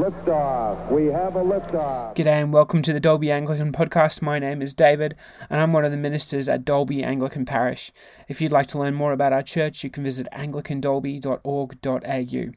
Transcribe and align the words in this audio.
Liftoff. 0.00 0.90
We 0.90 1.06
have 1.08 1.36
a 1.36 1.40
liftoff. 1.40 2.16
G'day 2.16 2.40
and 2.40 2.54
welcome 2.54 2.80
to 2.80 2.94
the 2.94 3.00
Dalby 3.00 3.30
Anglican 3.30 3.70
Podcast. 3.70 4.22
My 4.22 4.38
name 4.38 4.62
is 4.62 4.72
David 4.72 5.14
and 5.50 5.60
I'm 5.60 5.74
one 5.74 5.84
of 5.84 5.90
the 5.90 5.98
ministers 5.98 6.48
at 6.48 6.64
Dalby 6.64 7.04
Anglican 7.04 7.44
Parish. 7.44 7.92
If 8.26 8.40
you'd 8.40 8.50
like 8.50 8.66
to 8.68 8.78
learn 8.78 8.94
more 8.94 9.12
about 9.12 9.34
our 9.34 9.42
church, 9.42 9.84
you 9.84 9.90
can 9.90 10.02
visit 10.02 10.26
anglicandalby.org.au. 10.32 12.52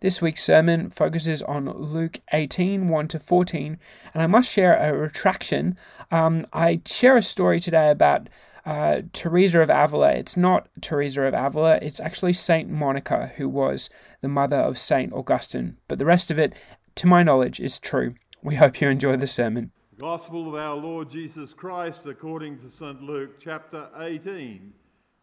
This 0.00 0.20
week's 0.20 0.42
sermon 0.42 0.90
focuses 0.90 1.42
on 1.42 1.70
Luke 1.70 2.18
18 2.32 2.88
1 2.88 3.08
to 3.08 3.20
14, 3.20 3.78
and 4.12 4.22
I 4.22 4.26
must 4.26 4.50
share 4.50 4.76
a 4.76 4.92
retraction. 4.92 5.78
Um, 6.10 6.44
I 6.52 6.82
share 6.84 7.16
a 7.16 7.22
story 7.22 7.60
today 7.60 7.88
about 7.88 8.28
uh, 8.66 9.02
Teresa 9.12 9.60
of 9.60 9.70
Avila. 9.70 10.12
It's 10.12 10.36
not 10.36 10.68
Teresa 10.80 11.22
of 11.22 11.34
Avila, 11.34 11.78
it's 11.82 12.00
actually 12.00 12.32
Saint 12.32 12.70
Monica, 12.70 13.32
who 13.36 13.48
was 13.48 13.90
the 14.20 14.28
mother 14.28 14.56
of 14.56 14.78
Saint 14.78 15.12
Augustine. 15.12 15.76
But 15.88 15.98
the 15.98 16.06
rest 16.06 16.30
of 16.30 16.38
it, 16.38 16.54
to 16.96 17.06
my 17.06 17.22
knowledge, 17.22 17.60
is 17.60 17.78
true. 17.78 18.14
We 18.42 18.56
hope 18.56 18.80
you 18.80 18.88
enjoy 18.88 19.16
the 19.16 19.26
sermon. 19.26 19.70
Gospel 19.98 20.48
of 20.48 20.54
our 20.54 20.74
Lord 20.74 21.08
Jesus 21.08 21.54
Christ 21.54 22.06
according 22.06 22.58
to 22.58 22.68
St. 22.68 23.00
Luke, 23.00 23.40
chapter 23.40 23.88
18, 23.98 24.72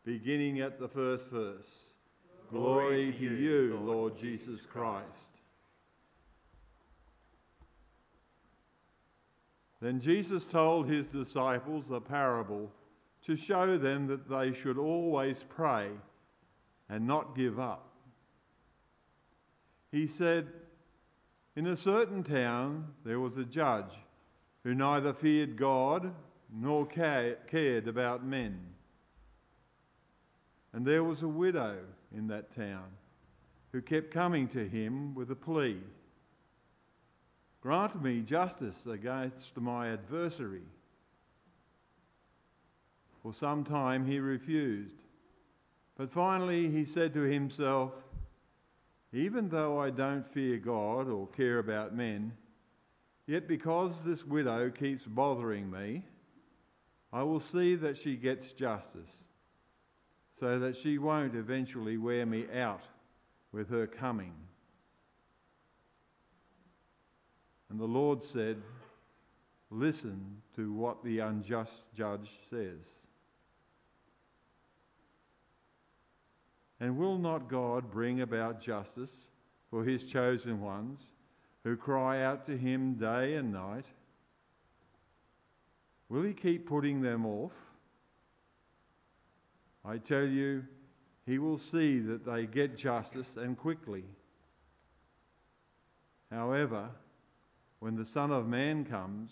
beginning 0.06 0.62
at 0.62 0.80
the 0.80 0.88
first 0.88 1.28
verse. 1.28 1.68
Glory, 2.50 3.12
Glory 3.12 3.14
to 3.14 3.36
you, 3.36 3.74
Lord, 3.74 3.86
Lord 3.86 4.18
Jesus 4.18 4.66
Christ. 4.66 5.06
Then 9.82 10.00
Jesus 10.00 10.46
told 10.46 10.88
his 10.88 11.08
disciples 11.08 11.90
a 11.92 12.00
parable 12.00 12.72
to 13.26 13.36
show 13.36 13.78
them 13.78 14.08
that 14.08 14.30
they 14.30 14.54
should 14.54 14.78
always 14.78 15.44
pray 15.48 15.90
and 16.90 17.06
not 17.08 17.36
give 17.36 17.60
up. 17.60 17.88
He 19.92 20.08
said, 20.08 20.48
In 21.56 21.68
a 21.68 21.76
certain 21.76 22.24
town 22.24 22.94
there 23.06 23.20
was 23.20 23.38
a 23.38 23.44
judge 23.44 23.94
who 24.64 24.74
neither 24.74 25.14
feared 25.14 25.58
God 25.58 26.14
nor 26.54 26.86
cared 26.86 27.88
about 27.88 28.26
men. 28.26 28.60
And 30.74 30.86
there 30.86 31.04
was 31.04 31.22
a 31.22 31.28
widow 31.28 31.78
in 32.16 32.28
that 32.28 32.56
town 32.56 32.86
who 33.72 33.82
kept 33.82 34.12
coming 34.12 34.48
to 34.50 34.68
him 34.68 35.16
with 35.16 35.32
a 35.32 35.36
plea 35.36 35.80
Grant 37.62 38.02
me 38.02 38.22
justice 38.22 38.88
against 38.88 39.56
my 39.56 39.90
adversary. 39.90 40.64
For 43.22 43.34
some 43.34 43.64
time 43.64 44.06
he 44.06 44.20
refused. 44.20 44.96
But 45.98 46.12
finally 46.12 46.70
he 46.70 46.86
said 46.86 47.14
to 47.14 47.22
himself, 47.22 47.92
Even 49.14 49.50
though 49.50 49.80
I 49.80 49.92
don't 49.92 50.28
fear 50.28 50.58
God 50.58 51.08
or 51.08 51.28
care 51.28 51.60
about 51.60 51.96
men, 51.96 52.34
yet 53.28 53.48
because 53.48 54.04
this 54.04 54.26
widow 54.26 54.70
keeps 54.70 55.04
bothering 55.06 55.70
me, 55.70 56.04
I 57.14 57.24
will 57.24 57.40
see 57.40 57.76
that 57.76 57.98
she 57.98 58.16
gets 58.16 58.54
justice, 58.54 59.12
so 60.40 60.58
that 60.60 60.78
she 60.78 60.98
won't 60.98 61.36
eventually 61.36 61.98
wear 61.98 62.26
me 62.26 62.46
out 62.56 62.84
with 63.52 63.70
her 63.70 63.86
coming. 63.86 64.34
And 67.70 67.80
the 67.80 67.86
Lord 67.86 68.24
said, 68.24 68.62
Listen 69.70 70.42
to 70.56 70.74
what 70.74 71.04
the 71.04 71.20
unjust 71.20 71.74
judge 71.96 72.30
says. 72.50 72.80
And 76.82 76.98
will 76.98 77.20
not 77.20 77.48
God 77.48 77.92
bring 77.92 78.22
about 78.22 78.60
justice 78.60 79.12
for 79.70 79.84
his 79.84 80.04
chosen 80.04 80.60
ones 80.60 81.00
who 81.64 81.78
cry 81.78 82.24
out 82.24 82.48
to 82.48 82.58
him 82.58 82.96
day 82.96 83.36
and 83.36 83.54
night? 83.54 83.86
Will 86.10 86.24
he 86.24 86.34
keep 86.34 86.68
putting 86.68 87.02
them 87.02 87.24
off? 87.24 87.52
I 89.86 90.00
tell 90.00 90.26
you, 90.26 90.66
he 91.28 91.38
will 91.38 91.60
see 91.60 92.00
that 92.00 92.26
they 92.26 92.48
get 92.48 92.78
justice 92.78 93.38
and 93.38 93.56
quickly. 93.56 94.04
However, 96.32 96.90
when 97.80 97.96
the 97.96 98.06
Son 98.06 98.32
of 98.32 98.48
Man 98.48 98.86
comes, 98.86 99.32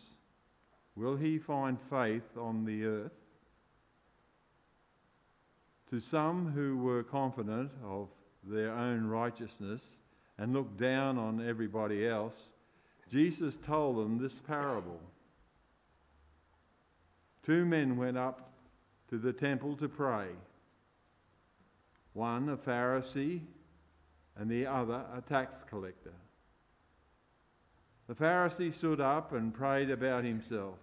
will 0.95 1.15
he 1.15 1.39
find 1.39 1.79
faith 1.89 2.37
on 2.37 2.65
the 2.65 2.85
earth? 2.85 3.18
To 5.89 5.99
some 5.99 6.51
who 6.51 6.77
were 6.77 7.03
confident 7.03 7.71
of 7.83 8.09
their 8.43 8.73
own 8.73 9.05
righteousness 9.05 9.81
and 10.37 10.53
looked 10.53 10.77
down 10.77 11.17
on 11.17 11.47
everybody 11.47 12.07
else, 12.07 12.35
Jesus 13.11 13.57
told 13.57 13.97
them 13.97 14.19
this 14.19 14.37
parable. 14.47 14.99
Two 17.43 17.65
men 17.65 17.97
went 17.97 18.17
up 18.17 18.51
to 19.09 19.17
the 19.17 19.33
temple 19.33 19.75
to 19.77 19.89
pray 19.89 20.27
one 22.13 22.49
a 22.49 22.57
Pharisee 22.57 23.41
and 24.37 24.49
the 24.49 24.65
other 24.65 25.05
a 25.15 25.21
tax 25.21 25.63
collector. 25.67 26.13
The 28.07 28.15
Pharisee 28.15 28.73
stood 28.73 28.99
up 28.99 29.31
and 29.33 29.53
prayed 29.53 29.89
about 29.89 30.23
himself 30.23 30.75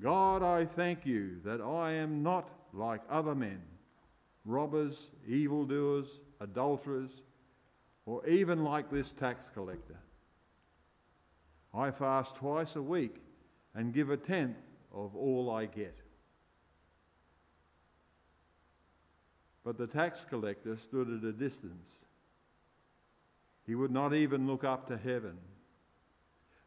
God, 0.00 0.42
I 0.42 0.66
thank 0.66 1.06
you 1.06 1.40
that 1.44 1.60
I 1.60 1.92
am 1.92 2.22
not 2.22 2.50
like 2.76 3.00
other 3.10 3.34
men, 3.34 3.60
robbers, 4.44 4.96
evildoers, 5.26 6.06
adulterers, 6.40 7.10
or 8.04 8.26
even 8.28 8.62
like 8.62 8.90
this 8.90 9.12
tax 9.12 9.46
collector. 9.54 9.98
I 11.74 11.90
fast 11.90 12.36
twice 12.36 12.76
a 12.76 12.82
week 12.82 13.16
and 13.74 13.92
give 13.92 14.10
a 14.10 14.16
tenth 14.16 14.56
of 14.94 15.14
all 15.16 15.50
I 15.50 15.66
get. 15.66 15.96
But 19.64 19.76
the 19.78 19.86
tax 19.86 20.24
collector 20.28 20.76
stood 20.76 21.08
at 21.08 21.24
a 21.28 21.32
distance. 21.32 21.96
He 23.66 23.74
would 23.74 23.90
not 23.90 24.14
even 24.14 24.46
look 24.46 24.62
up 24.62 24.86
to 24.88 24.96
heaven, 24.96 25.38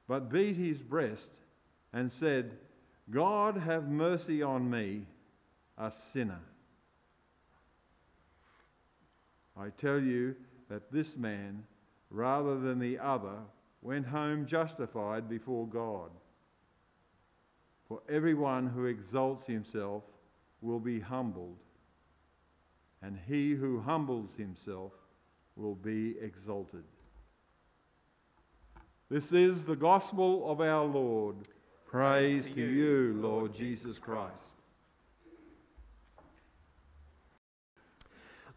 but 0.08 0.30
beat 0.30 0.58
his 0.58 0.80
breast 0.80 1.30
and 1.94 2.12
said, 2.12 2.58
God 3.09 3.56
have 3.58 3.88
mercy 3.88 4.44
on 4.44 4.69
me, 4.69 5.06
a 5.80 5.92
sinner. 5.92 6.42
I 9.58 9.70
tell 9.70 10.00
you 10.00 10.36
that 10.70 10.92
this 10.92 11.18
man, 11.18 11.64
rather 12.10 12.60
than 12.60 12.80
the 12.80 13.00
other, 13.00 13.38
went 13.82 14.08
home 14.08 14.46
justified 14.46 15.30
before 15.30 15.68
God. 15.68 16.12
For 17.88 18.02
everyone 18.10 18.68
who 18.68 18.86
exalts 18.86 19.48
himself 19.48 20.04
will 20.62 20.80
be 20.80 21.00
humbled, 21.00 21.58
and 23.02 23.18
he 23.28 23.52
who 23.52 23.80
humbles 23.80 24.36
himself 24.38 24.92
will 25.56 25.76
be 25.76 26.16
exalted. 26.22 26.84
This 29.10 29.32
is 29.32 29.66
the 29.66 29.76
gospel 29.76 30.50
of 30.52 30.62
our 30.62 30.86
Lord. 30.86 31.36
Praise, 31.88 32.44
Praise 32.44 32.56
to 32.56 32.62
you, 32.62 33.18
Lord 33.20 33.56
Jesus 33.56 33.98
Christ. 33.98 34.59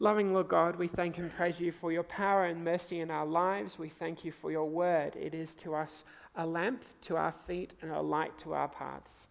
Loving 0.02 0.34
Lord 0.34 0.48
God, 0.48 0.74
we 0.74 0.88
thank 0.88 1.18
and 1.18 1.32
praise 1.32 1.60
you 1.60 1.70
for 1.70 1.92
your 1.92 2.02
power 2.02 2.46
and 2.46 2.64
mercy 2.64 2.98
in 2.98 3.08
our 3.08 3.24
lives. 3.24 3.78
We 3.78 3.88
thank 3.88 4.24
you 4.24 4.32
for 4.32 4.50
your 4.50 4.68
word. 4.68 5.14
It 5.14 5.32
is 5.32 5.54
to 5.54 5.76
us 5.76 6.02
a 6.34 6.44
lamp 6.44 6.82
to 7.02 7.16
our 7.16 7.32
feet 7.46 7.74
and 7.80 7.92
a 7.92 8.00
light 8.00 8.36
to 8.38 8.52
our 8.52 8.66
paths. 8.66 9.28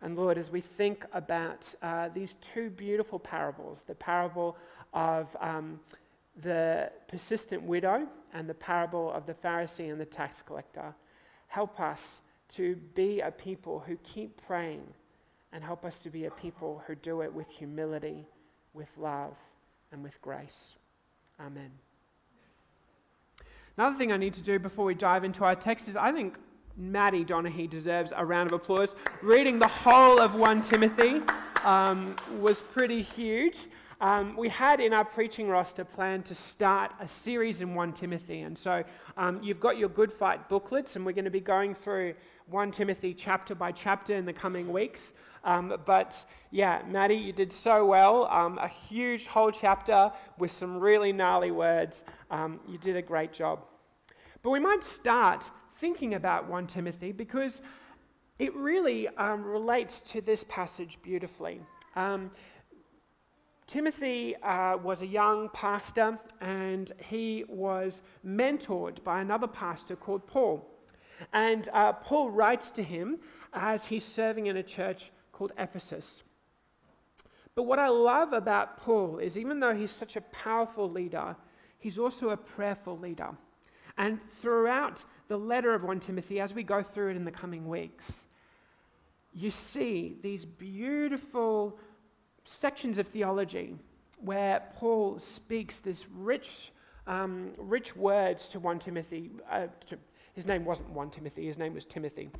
And 0.00 0.16
Lord, 0.16 0.38
as 0.38 0.50
we 0.50 0.62
think 0.62 1.04
about 1.12 1.74
uh, 1.82 2.08
these 2.14 2.36
two 2.40 2.70
beautiful 2.70 3.18
parables, 3.18 3.82
the 3.82 3.96
parable 3.96 4.56
of 4.94 5.28
um, 5.42 5.78
the 6.42 6.90
persistent 7.06 7.62
widow 7.62 8.06
and 8.32 8.48
the 8.48 8.54
parable 8.54 9.12
of 9.12 9.26
the 9.26 9.34
Pharisee 9.34 9.92
and 9.92 10.00
the 10.00 10.06
tax 10.06 10.40
collector, 10.40 10.94
help 11.48 11.78
us 11.78 12.22
to 12.54 12.76
be 12.94 13.20
a 13.20 13.30
people 13.30 13.84
who 13.86 13.98
keep 13.98 14.40
praying 14.46 14.86
and 15.52 15.62
help 15.62 15.84
us 15.84 16.02
to 16.02 16.08
be 16.08 16.24
a 16.24 16.30
people 16.30 16.82
who 16.86 16.94
do 16.94 17.20
it 17.20 17.30
with 17.30 17.50
humility, 17.50 18.26
with 18.72 18.88
love 18.96 19.36
and 19.92 20.02
with 20.02 20.20
grace. 20.20 20.76
Amen. 21.40 21.70
Another 23.76 23.96
thing 23.96 24.12
I 24.12 24.16
need 24.16 24.34
to 24.34 24.42
do 24.42 24.58
before 24.58 24.84
we 24.84 24.94
dive 24.94 25.24
into 25.24 25.44
our 25.44 25.56
text 25.56 25.88
is 25.88 25.96
I 25.96 26.12
think 26.12 26.36
Maddie 26.76 27.24
Donaghy 27.24 27.68
deserves 27.68 28.12
a 28.16 28.24
round 28.24 28.50
of 28.50 28.52
applause. 28.52 28.94
Reading 29.22 29.58
the 29.58 29.68
whole 29.68 30.20
of 30.20 30.34
1 30.34 30.62
Timothy 30.62 31.22
um, 31.64 32.16
was 32.38 32.60
pretty 32.60 33.02
huge. 33.02 33.58
Um, 34.00 34.36
we 34.36 34.48
had 34.48 34.80
in 34.80 34.92
our 34.92 35.04
preaching 35.04 35.48
roster 35.48 35.84
planned 35.84 36.24
to 36.26 36.34
start 36.34 36.92
a 37.00 37.08
series 37.08 37.60
in 37.60 37.74
1 37.74 37.92
Timothy. 37.92 38.42
And 38.42 38.58
so 38.58 38.82
um, 39.16 39.40
you've 39.42 39.60
got 39.60 39.78
your 39.78 39.88
Good 39.88 40.12
Fight 40.12 40.48
booklets, 40.48 40.96
and 40.96 41.06
we're 41.06 41.12
going 41.12 41.24
to 41.24 41.30
be 41.30 41.40
going 41.40 41.74
through 41.74 42.14
1 42.48 42.70
Timothy 42.72 43.14
chapter 43.14 43.54
by 43.54 43.72
chapter 43.72 44.14
in 44.14 44.24
the 44.24 44.32
coming 44.32 44.72
weeks. 44.72 45.12
Um, 45.44 45.76
but 45.84 46.24
yeah, 46.50 46.82
Maddie, 46.88 47.16
you 47.16 47.32
did 47.32 47.52
so 47.52 47.84
well. 47.84 48.26
Um, 48.26 48.58
a 48.58 48.68
huge 48.68 49.26
whole 49.26 49.50
chapter 49.50 50.10
with 50.38 50.50
some 50.50 50.78
really 50.78 51.12
gnarly 51.12 51.50
words. 51.50 52.04
Um, 52.30 52.60
you 52.66 52.78
did 52.78 52.96
a 52.96 53.02
great 53.02 53.32
job. 53.32 53.64
But 54.42 54.50
we 54.50 54.60
might 54.60 54.82
start 54.82 55.50
thinking 55.80 56.14
about 56.14 56.48
1 56.48 56.66
Timothy 56.66 57.12
because 57.12 57.60
it 58.38 58.54
really 58.54 59.08
um, 59.08 59.44
relates 59.44 60.00
to 60.00 60.20
this 60.20 60.44
passage 60.48 60.98
beautifully. 61.02 61.60
Um, 61.94 62.30
Timothy 63.66 64.36
uh, 64.36 64.76
was 64.76 65.02
a 65.02 65.06
young 65.06 65.48
pastor 65.50 66.18
and 66.40 66.92
he 66.98 67.44
was 67.48 68.02
mentored 68.26 69.02
by 69.04 69.20
another 69.20 69.46
pastor 69.46 69.96
called 69.96 70.26
Paul. 70.26 70.68
And 71.32 71.68
uh, 71.72 71.92
Paul 71.92 72.30
writes 72.30 72.70
to 72.72 72.82
him 72.82 73.18
as 73.52 73.86
he's 73.86 74.04
serving 74.04 74.46
in 74.46 74.56
a 74.56 74.62
church 74.62 75.10
called 75.34 75.52
Ephesus. 75.58 76.22
But 77.54 77.64
what 77.64 77.78
I 77.78 77.88
love 77.88 78.32
about 78.32 78.78
Paul 78.78 79.18
is 79.18 79.36
even 79.36 79.60
though 79.60 79.74
he's 79.74 79.90
such 79.90 80.16
a 80.16 80.20
powerful 80.20 80.90
leader, 80.90 81.36
he's 81.78 81.98
also 81.98 82.30
a 82.30 82.36
prayerful 82.36 82.98
leader. 82.98 83.30
And 83.96 84.18
throughout 84.40 85.04
the 85.28 85.36
letter 85.36 85.74
of 85.74 85.84
1 85.84 86.00
Timothy, 86.00 86.40
as 86.40 86.54
we 86.54 86.62
go 86.62 86.82
through 86.82 87.10
it 87.10 87.16
in 87.16 87.24
the 87.24 87.30
coming 87.30 87.68
weeks, 87.68 88.12
you 89.32 89.50
see 89.50 90.16
these 90.22 90.44
beautiful 90.44 91.78
sections 92.44 92.98
of 92.98 93.06
theology 93.08 93.76
where 94.20 94.62
Paul 94.76 95.18
speaks 95.18 95.80
this 95.80 96.06
rich, 96.08 96.72
um, 97.06 97.50
rich 97.58 97.94
words 97.94 98.48
to 98.50 98.60
1 98.60 98.78
Timothy. 98.78 99.30
Uh, 99.50 99.66
to, 99.86 99.98
his 100.34 100.46
name 100.46 100.64
wasn't 100.64 100.90
1 100.90 101.10
Timothy, 101.10 101.46
his 101.46 101.58
name 101.58 101.74
was 101.74 101.84
Timothy. 101.84 102.30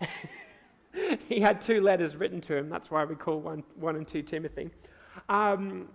he 1.28 1.40
had 1.40 1.60
two 1.60 1.80
letters 1.80 2.16
written 2.16 2.40
to 2.42 2.56
him. 2.56 2.68
That's 2.68 2.90
why 2.90 3.04
we 3.04 3.14
call 3.14 3.40
1, 3.40 3.62
one 3.76 3.96
and 3.96 4.06
2 4.06 4.22
Timothy. 4.22 4.70
Um, 5.28 5.88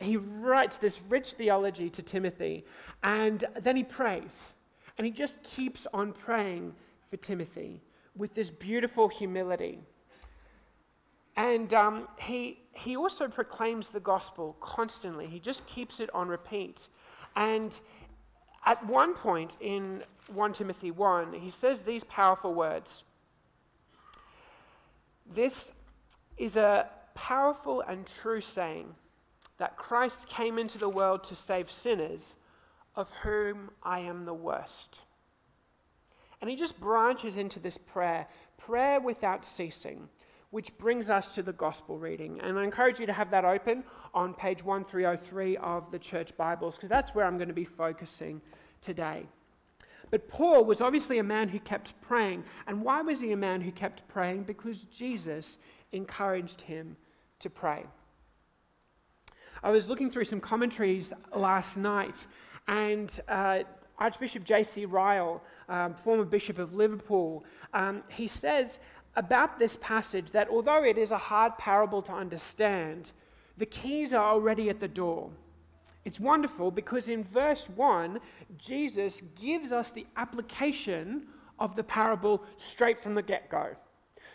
he 0.00 0.16
writes 0.16 0.76
this 0.76 1.00
rich 1.08 1.32
theology 1.32 1.88
to 1.90 2.02
Timothy, 2.02 2.64
and 3.02 3.44
then 3.60 3.76
he 3.76 3.84
prays. 3.84 4.54
And 4.98 5.06
he 5.06 5.12
just 5.12 5.42
keeps 5.42 5.86
on 5.92 6.12
praying 6.12 6.74
for 7.10 7.16
Timothy 7.16 7.80
with 8.16 8.34
this 8.34 8.50
beautiful 8.50 9.08
humility. 9.08 9.78
And 11.36 11.74
um, 11.74 12.08
he, 12.18 12.60
he 12.72 12.96
also 12.96 13.26
proclaims 13.26 13.88
the 13.88 14.00
gospel 14.00 14.56
constantly. 14.60 15.26
He 15.26 15.40
just 15.40 15.66
keeps 15.66 15.98
it 15.98 16.08
on 16.14 16.28
repeat. 16.28 16.88
And 17.34 17.78
at 18.64 18.84
one 18.86 19.14
point 19.14 19.56
in 19.60 20.04
1 20.32 20.52
Timothy 20.52 20.92
1, 20.92 21.32
he 21.32 21.50
says 21.50 21.82
these 21.82 22.04
powerful 22.04 22.54
words 22.54 23.02
This 25.26 25.72
is 26.36 26.56
a 26.56 26.88
powerful 27.14 27.80
and 27.80 28.06
true 28.06 28.40
saying 28.40 28.94
that 29.58 29.76
Christ 29.76 30.28
came 30.28 30.58
into 30.58 30.78
the 30.78 30.88
world 30.88 31.24
to 31.24 31.36
save 31.36 31.70
sinners, 31.70 32.36
of 32.96 33.08
whom 33.22 33.70
I 33.82 34.00
am 34.00 34.24
the 34.24 34.34
worst. 34.34 35.00
And 36.40 36.50
he 36.50 36.56
just 36.56 36.78
branches 36.80 37.36
into 37.36 37.58
this 37.58 37.78
prayer, 37.78 38.26
prayer 38.58 39.00
without 39.00 39.44
ceasing 39.44 40.08
which 40.54 40.78
brings 40.78 41.10
us 41.10 41.34
to 41.34 41.42
the 41.42 41.52
gospel 41.52 41.98
reading. 41.98 42.40
And 42.40 42.56
I 42.56 42.62
encourage 42.62 43.00
you 43.00 43.06
to 43.06 43.12
have 43.12 43.28
that 43.32 43.44
open 43.44 43.82
on 44.14 44.34
page 44.34 44.62
1303 44.62 45.56
of 45.56 45.90
the 45.90 45.98
church 45.98 46.36
Bibles, 46.36 46.76
because 46.76 46.88
that's 46.88 47.12
where 47.12 47.26
I'm 47.26 47.38
going 47.38 47.48
to 47.48 47.54
be 47.54 47.64
focusing 47.64 48.40
today. 48.80 49.26
But 50.10 50.28
Paul 50.28 50.64
was 50.64 50.80
obviously 50.80 51.18
a 51.18 51.22
man 51.22 51.48
who 51.48 51.58
kept 51.58 52.00
praying. 52.00 52.44
And 52.66 52.82
why 52.82 53.02
was 53.02 53.20
he 53.20 53.32
a 53.32 53.36
man 53.36 53.60
who 53.60 53.72
kept 53.72 54.06
praying? 54.08 54.44
Because 54.44 54.84
Jesus 54.84 55.58
encouraged 55.92 56.60
him 56.60 56.96
to 57.40 57.50
pray. 57.50 57.84
I 59.62 59.70
was 59.70 59.88
looking 59.88 60.10
through 60.10 60.24
some 60.24 60.40
commentaries 60.40 61.12
last 61.34 61.78
night, 61.78 62.26
and 62.68 63.18
uh, 63.28 63.60
Archbishop 63.98 64.44
J.C. 64.44 64.84
Ryle, 64.84 65.42
um, 65.68 65.94
former 65.94 66.24
Bishop 66.24 66.58
of 66.58 66.74
Liverpool, 66.74 67.44
um, 67.72 68.02
he 68.08 68.28
says 68.28 68.78
about 69.16 69.58
this 69.58 69.78
passage 69.80 70.32
that 70.32 70.48
although 70.48 70.84
it 70.84 70.98
is 70.98 71.12
a 71.12 71.18
hard 71.18 71.56
parable 71.56 72.02
to 72.02 72.12
understand, 72.12 73.12
the 73.56 73.66
keys 73.66 74.12
are 74.12 74.24
already 74.24 74.68
at 74.68 74.80
the 74.80 74.88
door. 74.88 75.30
It's 76.04 76.20
wonderful 76.20 76.70
because 76.70 77.08
in 77.08 77.24
verse 77.24 77.68
1, 77.68 78.20
Jesus 78.58 79.22
gives 79.40 79.72
us 79.72 79.90
the 79.90 80.06
application 80.16 81.26
of 81.58 81.76
the 81.76 81.84
parable 81.84 82.42
straight 82.56 83.00
from 83.00 83.14
the 83.14 83.22
get 83.22 83.48
go. 83.48 83.74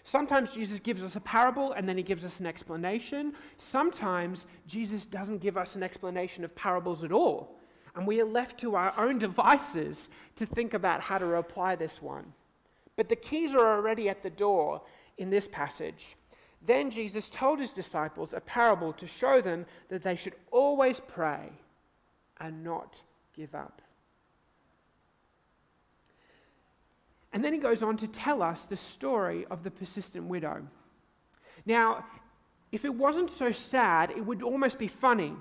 Sometimes 0.03 0.53
Jesus 0.53 0.79
gives 0.79 1.03
us 1.03 1.15
a 1.15 1.19
parable 1.19 1.73
and 1.73 1.87
then 1.87 1.97
he 1.97 2.03
gives 2.03 2.25
us 2.25 2.39
an 2.39 2.47
explanation. 2.47 3.33
Sometimes 3.57 4.47
Jesus 4.65 5.05
doesn't 5.05 5.39
give 5.39 5.57
us 5.57 5.75
an 5.75 5.83
explanation 5.83 6.43
of 6.43 6.55
parables 6.55 7.03
at 7.03 7.11
all. 7.11 7.59
And 7.95 8.07
we 8.07 8.19
are 8.21 8.25
left 8.25 8.59
to 8.61 8.75
our 8.75 8.97
own 8.97 9.19
devices 9.27 10.09
to 10.37 10.45
think 10.45 10.73
about 10.73 11.01
how 11.01 11.17
to 11.17 11.35
apply 11.35 11.75
this 11.75 12.01
one. 12.01 12.33
But 12.95 13.09
the 13.09 13.15
keys 13.15 13.53
are 13.53 13.75
already 13.75 14.09
at 14.09 14.23
the 14.23 14.29
door 14.29 14.81
in 15.17 15.29
this 15.29 15.47
passage. 15.47 16.15
Then 16.61 16.89
Jesus 16.91 17.29
told 17.29 17.59
his 17.59 17.71
disciples 17.71 18.33
a 18.33 18.41
parable 18.41 18.93
to 18.93 19.07
show 19.07 19.41
them 19.41 19.65
that 19.89 20.03
they 20.03 20.15
should 20.15 20.35
always 20.51 20.99
pray 20.99 21.49
and 22.39 22.63
not 22.63 23.01
give 23.33 23.55
up. 23.55 23.81
And 27.31 27.43
then 27.43 27.53
he 27.53 27.59
goes 27.59 27.83
on 27.83 27.97
to 27.97 28.07
tell 28.07 28.41
us 28.41 28.65
the 28.65 28.75
story 28.75 29.45
of 29.49 29.63
the 29.63 29.71
persistent 29.71 30.25
widow. 30.25 30.67
Now, 31.65 32.05
if 32.71 32.85
it 32.85 32.93
wasn't 32.93 33.31
so 33.31 33.51
sad, 33.51 34.11
it 34.11 34.25
would 34.25 34.41
almost 34.41 34.79
be 34.79 34.87
funny. 34.87 35.33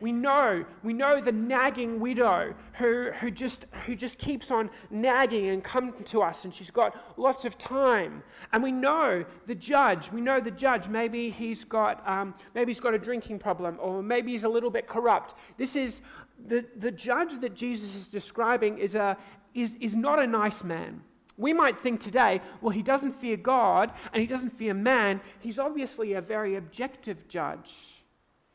We 0.00 0.12
know, 0.12 0.64
we 0.82 0.94
know 0.94 1.20
the 1.20 1.32
nagging 1.32 2.00
widow 2.00 2.54
who, 2.78 3.10
who, 3.20 3.30
just, 3.30 3.66
who 3.84 3.94
just 3.94 4.18
keeps 4.18 4.50
on 4.50 4.70
nagging 4.90 5.48
and 5.50 5.62
coming 5.62 5.92
to 6.04 6.22
us, 6.22 6.44
and 6.44 6.54
she's 6.54 6.70
got 6.70 7.18
lots 7.18 7.44
of 7.44 7.58
time. 7.58 8.22
And 8.52 8.62
we 8.62 8.72
know 8.72 9.24
the 9.46 9.54
judge. 9.54 10.10
We 10.10 10.22
know 10.22 10.40
the 10.40 10.50
judge. 10.50 10.88
Maybe 10.88 11.28
he's 11.28 11.64
got, 11.64 12.06
um, 12.08 12.34
maybe 12.54 12.72
he's 12.72 12.80
got 12.80 12.94
a 12.94 12.98
drinking 12.98 13.40
problem, 13.40 13.76
or 13.80 14.02
maybe 14.02 14.32
he's 14.32 14.44
a 14.44 14.48
little 14.48 14.70
bit 14.70 14.88
corrupt. 14.88 15.34
This 15.58 15.76
is 15.76 16.00
the, 16.46 16.64
the 16.76 16.90
judge 16.90 17.38
that 17.40 17.54
Jesus 17.54 17.94
is 17.94 18.08
describing 18.08 18.78
is, 18.78 18.94
a, 18.94 19.18
is, 19.54 19.74
is 19.80 19.94
not 19.94 20.22
a 20.22 20.26
nice 20.26 20.64
man. 20.64 21.02
We 21.36 21.52
might 21.52 21.78
think 21.78 22.00
today, 22.00 22.40
well, 22.60 22.70
he 22.70 22.82
doesn't 22.82 23.18
fear 23.20 23.36
God 23.36 23.92
and 24.12 24.20
he 24.20 24.26
doesn't 24.26 24.58
fear 24.58 24.74
man. 24.74 25.20
He's 25.40 25.58
obviously 25.58 26.12
a 26.14 26.20
very 26.20 26.56
objective 26.56 27.28
judge. 27.28 27.99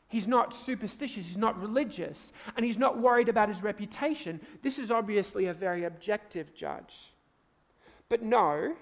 He's 0.08 0.28
not 0.28 0.54
superstitious, 0.54 1.26
he's 1.26 1.36
not 1.36 1.60
religious, 1.60 2.32
and 2.56 2.64
he's 2.64 2.78
not 2.78 2.98
worried 2.98 3.28
about 3.28 3.48
his 3.48 3.62
reputation. 3.62 4.40
This 4.62 4.78
is 4.78 4.90
obviously 4.90 5.46
a 5.46 5.54
very 5.54 5.84
objective 5.84 6.54
judge. 6.54 7.12
But 8.08 8.22
no, 8.22 8.76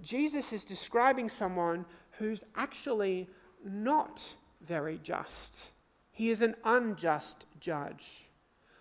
Jesus 0.00 0.52
is 0.52 0.64
describing 0.64 1.28
someone 1.28 1.84
who's 2.18 2.42
actually 2.56 3.28
not 3.64 4.20
very 4.66 4.98
just. 5.02 5.68
He 6.10 6.30
is 6.30 6.42
an 6.42 6.56
unjust 6.64 7.46
judge. 7.60 8.26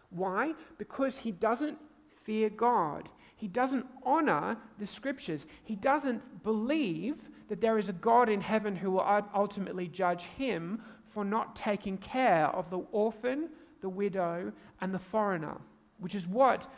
Why? 0.10 0.54
Because 0.78 1.18
he 1.18 1.32
doesn't 1.32 1.78
fear 2.24 2.50
God. 2.50 3.08
He 3.36 3.48
doesn't 3.48 3.86
honor 4.04 4.58
the 4.80 4.88
scriptures. 4.88 5.46
He 5.64 5.76
doesn't 5.76 6.44
believe 6.44 7.18
that 7.50 7.62
there 7.62 7.78
is 7.78 7.90
a 7.90 7.94
God 7.94 8.30
in 8.30 8.42
heaven 8.42 8.76
who 8.76 8.92
will 8.92 9.26
ultimately 9.34 9.88
judge 9.88 10.24
him 10.24 10.82
for 11.14 11.26
not 11.26 11.56
taking 11.56 11.98
care 11.98 12.48
of 12.48 12.70
the 12.70 12.80
orphan, 12.92 13.50
the 13.82 13.90
widow, 13.90 14.52
and 14.80 14.94
the 14.94 15.00
foreigner, 15.00 15.58
which 16.00 16.16
is 16.16 16.28
what 16.28 16.72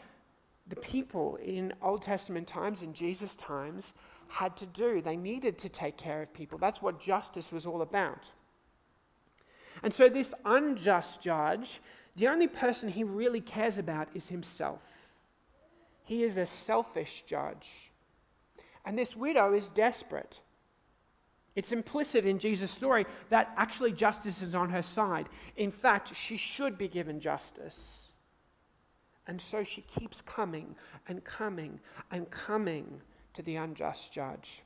the 0.68 0.76
people 0.78 1.38
in 1.44 1.74
Old 1.82 2.02
Testament 2.02 2.48
times, 2.48 2.82
in 2.82 2.94
Jesus' 2.94 3.36
times, 3.36 3.94
had 4.28 4.56
to 4.58 4.66
do. 4.66 5.02
They 5.02 5.18
needed 5.18 5.58
to 5.60 5.70
take 5.70 5.98
care 5.98 6.22
of 6.22 6.34
people. 6.34 6.58
That's 6.58 6.82
what 6.82 7.00
justice 7.00 7.52
was 7.52 7.66
all 7.66 7.82
about. 7.82 8.32
And 9.84 9.94
so, 9.94 10.08
this 10.08 10.34
unjust 10.46 11.22
judge, 11.22 11.82
the 12.16 12.28
only 12.28 12.48
person 12.48 12.90
he 12.90 13.04
really 13.04 13.42
cares 13.42 13.78
about 13.78 14.08
is 14.14 14.30
himself. 14.30 14.82
He 16.04 16.24
is 16.24 16.38
a 16.38 16.46
selfish 16.46 17.24
judge. 17.28 17.92
And 18.86 18.98
this 18.98 19.16
widow 19.16 19.54
is 19.54 19.68
desperate. 19.68 20.40
It's 21.56 21.72
implicit 21.72 22.26
in 22.26 22.40
Jesus' 22.40 22.72
story 22.72 23.06
that 23.30 23.54
actually 23.58 23.92
justice 23.92 24.42
is 24.42 24.56
on 24.56 24.70
her 24.72 24.82
side. 24.82 25.30
In 25.56 25.72
fact, 25.72 26.16
she 26.16 26.38
should 26.38 26.78
be 26.78 26.88
given 26.88 27.20
justice. 27.20 28.12
And 29.28 29.40
so 29.40 29.64
she 29.64 29.82
keeps 29.82 30.22
coming 30.22 30.76
and 31.08 31.24
coming 31.24 31.80
and 32.12 32.30
coming 32.30 33.02
to 33.34 33.42
the 33.42 33.56
unjust 33.56 34.12
judge. 34.12 34.64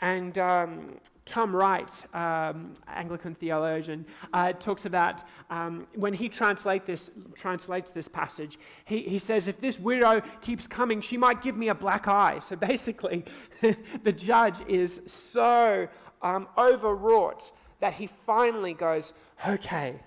And 0.00 0.36
um, 0.36 0.98
Tom 1.24 1.54
Wright, 1.56 1.90
um, 2.14 2.74
Anglican 2.86 3.34
theologian, 3.34 4.04
uh, 4.32 4.52
talks 4.52 4.84
about 4.84 5.24
um, 5.50 5.86
when 5.94 6.12
he 6.12 6.28
translate 6.28 6.84
this, 6.84 7.10
translates 7.34 7.90
this 7.90 8.06
passage, 8.06 8.58
he, 8.84 9.02
he 9.02 9.18
says, 9.18 9.48
If 9.48 9.60
this 9.60 9.78
widow 9.78 10.20
keeps 10.42 10.66
coming, 10.66 11.00
she 11.00 11.16
might 11.16 11.42
give 11.42 11.56
me 11.56 11.68
a 11.68 11.74
black 11.74 12.08
eye. 12.08 12.38
So 12.40 12.56
basically, 12.56 13.24
the 14.04 14.12
judge 14.12 14.60
is 14.68 15.00
so 15.06 15.88
um, 16.22 16.46
overwrought 16.58 17.50
that 17.80 17.94
he 17.94 18.08
finally 18.26 18.74
goes, 18.74 19.14
Okay, 19.48 19.98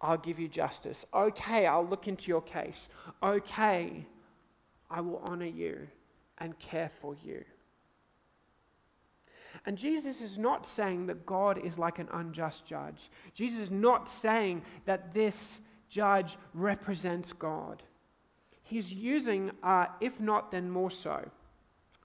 I'll 0.00 0.18
give 0.18 0.38
you 0.38 0.48
justice. 0.48 1.06
Okay, 1.14 1.66
I'll 1.66 1.86
look 1.86 2.06
into 2.06 2.28
your 2.28 2.42
case. 2.42 2.88
Okay, 3.22 4.06
I 4.90 5.00
will 5.00 5.18
honor 5.24 5.46
you 5.46 5.88
and 6.38 6.58
care 6.58 6.90
for 7.00 7.16
you. 7.22 7.44
And 9.64 9.78
Jesus 9.78 10.20
is 10.20 10.38
not 10.38 10.66
saying 10.66 11.06
that 11.06 11.24
God 11.24 11.64
is 11.64 11.78
like 11.78 11.98
an 11.98 12.08
unjust 12.12 12.64
judge. 12.66 13.10
Jesus 13.32 13.60
is 13.60 13.70
not 13.70 14.10
saying 14.10 14.62
that 14.86 15.14
this 15.14 15.60
judge 15.88 16.36
represents 16.52 17.32
God. 17.32 17.82
He's 18.62 18.92
using, 18.92 19.50
uh, 19.62 19.86
if 20.00 20.20
not, 20.20 20.50
then 20.50 20.70
more 20.70 20.90
so, 20.90 21.28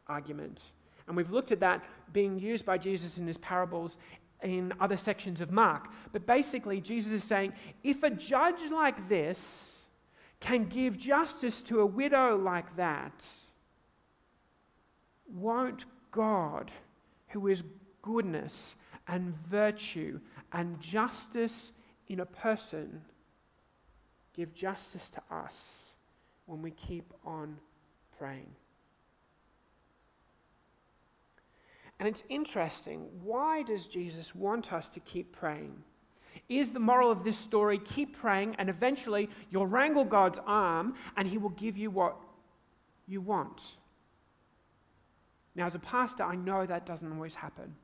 argument. 0.08 0.62
And 1.08 1.16
we've 1.16 1.32
looked 1.32 1.52
at 1.52 1.62
that 1.62 1.84
being 2.14 2.38
used 2.38 2.66
by 2.66 2.78
Jesus 2.78 3.18
in 3.18 3.26
his 3.26 3.38
parables 3.38 3.98
in 4.44 4.74
other 4.80 4.98
sections 4.98 5.42
of 5.42 5.52
Mark. 5.52 5.88
But 6.12 6.26
basically, 6.26 6.82
Jesus 6.82 7.12
is 7.12 7.24
saying 7.24 7.54
if 7.84 8.04
a 8.04 8.10
judge 8.10 8.70
like 8.72 9.10
this 9.10 9.82
can 10.40 10.66
give 10.66 10.98
justice 10.98 11.62
to 11.64 11.80
a 11.80 11.86
widow 11.86 12.38
like 12.38 12.76
that, 12.76 13.24
won't 15.28 15.86
God, 16.12 16.72
who 17.30 17.48
is 17.48 17.64
goodness 18.02 18.76
and 19.08 19.34
virtue 19.50 20.20
and 20.52 20.80
justice 20.80 21.72
in 22.08 22.20
a 22.20 22.26
person, 22.26 23.02
give 24.34 24.54
justice 24.54 25.10
to 25.10 25.22
us 25.32 25.96
when 26.46 26.62
we 26.62 26.72
keep 26.72 27.14
on 27.26 27.58
praying? 28.18 28.50
And 32.00 32.08
it's 32.08 32.24
interesting. 32.30 33.08
Why 33.24 33.64
does 33.64 33.88
Jesus 33.88 34.36
want 34.36 34.72
us 34.72 34.88
to 34.90 35.00
keep 35.00 35.32
praying? 35.32 35.74
Is 36.48 36.72
the 36.72 36.80
moral 36.80 37.12
of 37.12 37.24
this 37.24 37.38
story 37.38 37.80
keep 37.80 38.16
praying 38.16 38.56
and 38.60 38.70
eventually 38.70 39.30
you'll 39.50 39.68
wrangle 39.68 40.06
God's 40.06 40.40
arm 40.46 40.94
and 41.18 41.28
he 41.28 41.38
will 41.38 41.50
give 41.50 41.78
you 41.78 41.90
what 41.90 42.16
you 43.08 43.20
want? 43.20 43.62
Now, 45.58 45.66
as 45.66 45.74
a 45.74 45.80
pastor, 45.80 46.24
I 46.24 46.36
know 46.36 46.68
that 46.68 46.86
doesn't 46.86 47.12
always 47.12 47.34
happen. 47.34 47.76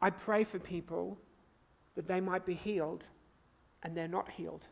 I 0.00 0.10
pray 0.10 0.44
for 0.44 0.60
people 0.60 1.18
that 1.96 2.06
they 2.06 2.20
might 2.20 2.46
be 2.46 2.54
healed 2.54 3.04
and 3.82 3.96
they're 3.96 4.06
not 4.06 4.30
healed. 4.30 4.64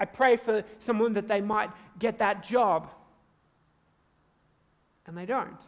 I 0.00 0.04
pray 0.04 0.36
for 0.36 0.64
someone 0.80 1.12
that 1.12 1.28
they 1.28 1.40
might 1.40 1.70
get 2.00 2.18
that 2.18 2.42
job 2.42 2.90
and 5.06 5.16
they 5.16 5.26
don't. 5.26 5.60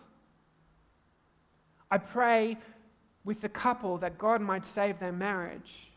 I 1.88 1.98
pray 1.98 2.58
with 3.24 3.40
the 3.40 3.48
couple 3.48 3.96
that 3.98 4.18
God 4.18 4.40
might 4.40 4.66
save 4.66 4.98
their 4.98 5.12
marriage. 5.12 5.92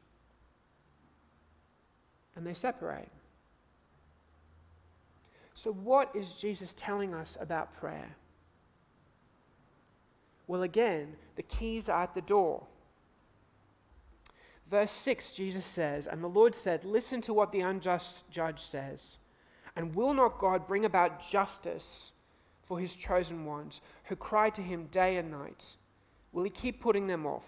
And 2.35 2.45
they 2.45 2.53
separate. 2.53 3.09
So, 5.53 5.71
what 5.71 6.15
is 6.15 6.35
Jesus 6.35 6.73
telling 6.77 7.13
us 7.13 7.37
about 7.41 7.73
prayer? 7.73 8.15
Well, 10.51 10.63
again, 10.63 11.15
the 11.37 11.43
keys 11.43 11.87
are 11.87 12.03
at 12.03 12.13
the 12.13 12.19
door. 12.19 12.63
Verse 14.69 14.91
6, 14.91 15.31
Jesus 15.31 15.63
says, 15.63 16.07
And 16.07 16.21
the 16.21 16.27
Lord 16.27 16.55
said, 16.55 16.83
Listen 16.83 17.21
to 17.21 17.33
what 17.33 17.53
the 17.53 17.61
unjust 17.61 18.29
judge 18.29 18.59
says. 18.59 19.15
And 19.77 19.95
will 19.95 20.13
not 20.13 20.39
God 20.39 20.67
bring 20.67 20.83
about 20.83 21.25
justice 21.25 22.11
for 22.65 22.77
his 22.79 22.97
chosen 22.97 23.45
ones 23.45 23.79
who 24.03 24.17
cry 24.17 24.49
to 24.49 24.61
him 24.61 24.89
day 24.91 25.15
and 25.15 25.31
night? 25.31 25.63
Will 26.33 26.43
he 26.43 26.49
keep 26.49 26.81
putting 26.81 27.07
them 27.07 27.25
off? 27.25 27.47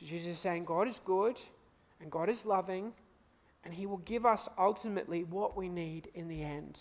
So 0.00 0.06
Jesus 0.06 0.28
is 0.28 0.38
saying 0.38 0.64
God 0.64 0.88
is 0.88 1.02
good 1.04 1.38
and 2.00 2.10
God 2.10 2.30
is 2.30 2.46
loving, 2.46 2.94
and 3.62 3.74
he 3.74 3.84
will 3.84 3.98
give 3.98 4.24
us 4.24 4.48
ultimately 4.56 5.22
what 5.22 5.54
we 5.54 5.68
need 5.68 6.08
in 6.14 6.28
the 6.28 6.42
end. 6.42 6.78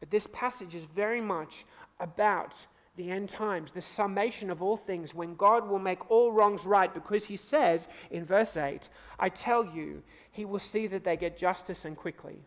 But 0.00 0.10
this 0.10 0.26
passage 0.32 0.74
is 0.74 0.84
very 0.84 1.20
much 1.20 1.64
about 2.00 2.66
the 2.96 3.10
end 3.10 3.28
times, 3.28 3.72
the 3.72 3.82
summation 3.82 4.50
of 4.50 4.62
all 4.62 4.76
things, 4.76 5.14
when 5.14 5.34
God 5.34 5.68
will 5.68 5.78
make 5.78 6.10
all 6.10 6.32
wrongs 6.32 6.64
right, 6.64 6.92
because 6.92 7.26
he 7.26 7.36
says 7.36 7.88
in 8.10 8.24
verse 8.24 8.56
8, 8.56 8.88
I 9.18 9.28
tell 9.28 9.66
you, 9.66 10.02
he 10.30 10.44
will 10.44 10.58
see 10.58 10.86
that 10.86 11.04
they 11.04 11.16
get 11.16 11.36
justice 11.36 11.84
and 11.84 11.96
quickly. 11.96 12.38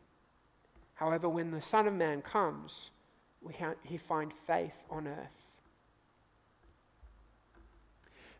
However, 0.95 1.29
when 1.29 1.51
the 1.51 1.61
Son 1.61 1.87
of 1.87 1.93
Man 1.93 2.21
comes, 2.21 2.89
he 3.83 3.97
find 3.97 4.33
faith 4.47 4.73
on 4.89 5.07
earth. 5.07 5.37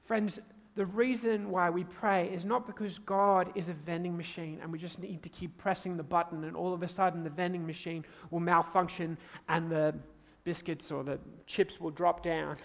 Friends, 0.03 0.39
the 0.75 0.85
reason 0.85 1.51
why 1.51 1.69
we 1.69 1.83
pray 1.83 2.29
is 2.29 2.45
not 2.45 2.65
because 2.65 2.97
God 2.99 3.51
is 3.53 3.69
a 3.69 3.73
vending 3.73 4.17
machine 4.17 4.59
and 4.61 4.71
we 4.71 4.79
just 4.79 4.97
need 4.97 5.21
to 5.23 5.29
keep 5.29 5.57
pressing 5.57 5.97
the 5.97 6.03
button 6.03 6.43
and 6.45 6.55
all 6.55 6.73
of 6.73 6.81
a 6.81 6.87
sudden 6.87 7.23
the 7.23 7.29
vending 7.29 7.65
machine 7.65 8.05
will 8.31 8.39
malfunction 8.39 9.17
and 9.47 9.69
the 9.69 9.93
biscuits 10.43 10.91
or 10.91 11.03
the 11.03 11.19
chips 11.45 11.79
will 11.79 11.91
drop 11.91 12.23
down. 12.23 12.57